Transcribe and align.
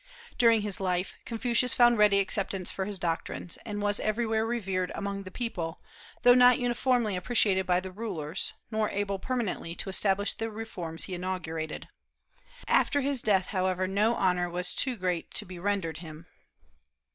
During 0.39 0.61
his 0.61 0.79
life 0.79 1.13
Confucius 1.25 1.75
found 1.75 1.99
ready 1.99 2.17
acceptance 2.17 2.71
for 2.71 2.85
his 2.85 2.97
doctrines, 2.97 3.57
and 3.67 3.83
was 3.83 3.99
everywhere 3.99 4.47
revered 4.47 4.91
among 4.95 5.21
the 5.21 5.29
people, 5.29 5.79
though 6.23 6.33
not 6.33 6.57
uniformly 6.57 7.15
appreciated 7.15 7.67
by 7.67 7.79
the 7.81 7.91
rulers, 7.91 8.53
nor 8.71 8.89
able 8.89 9.19
permanently 9.19 9.75
to 9.75 9.91
establish 9.91 10.33
the 10.33 10.49
reforms 10.49 11.03
he 11.03 11.13
inaugurated. 11.13 11.87
After 12.67 13.01
his 13.01 13.21
death, 13.21 13.49
however, 13.49 13.87
no 13.87 14.15
honor 14.15 14.49
was 14.49 14.73
too 14.73 14.95
great 14.95 15.29
to 15.35 15.45
be 15.45 15.59
rendered 15.59 15.99
him. 15.99 16.25